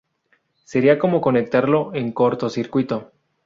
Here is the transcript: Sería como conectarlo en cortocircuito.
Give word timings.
Sería 0.63 0.97
como 0.97 1.21
conectarlo 1.21 1.93
en 1.93 2.11
cortocircuito. 2.11 3.11